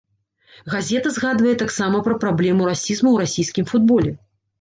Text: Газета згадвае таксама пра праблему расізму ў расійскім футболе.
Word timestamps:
Газета 0.73 1.09
згадвае 1.17 1.53
таксама 1.63 1.99
пра 2.07 2.15
праблему 2.23 2.63
расізму 2.71 3.07
ў 3.11 3.17
расійскім 3.29 3.69
футболе. 3.75 4.15